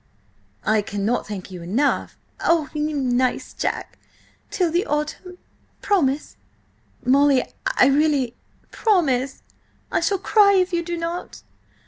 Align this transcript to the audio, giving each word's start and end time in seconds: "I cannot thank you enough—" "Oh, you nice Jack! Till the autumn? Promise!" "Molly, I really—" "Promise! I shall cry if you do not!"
"I 0.65 0.81
cannot 0.81 1.27
thank 1.27 1.51
you 1.51 1.61
enough—" 1.61 2.17
"Oh, 2.39 2.69
you 2.73 2.95
nice 2.99 3.53
Jack! 3.53 3.99
Till 4.49 4.71
the 4.71 4.83
autumn? 4.87 5.37
Promise!" 5.83 6.37
"Molly, 7.05 7.43
I 7.67 7.85
really—" 7.85 8.33
"Promise! 8.71 9.43
I 9.91 9.99
shall 9.99 10.17
cry 10.17 10.53
if 10.53 10.73
you 10.73 10.81
do 10.81 10.97
not!" 10.97 11.43